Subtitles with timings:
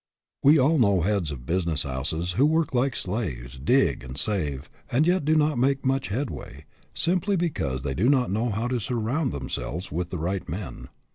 [0.41, 5.05] We all know heads of business houses who work like slaves, dig and save, and
[5.05, 9.31] yet do not make much headway, simply because they do not know how to surround
[9.31, 10.89] themselves with the right men.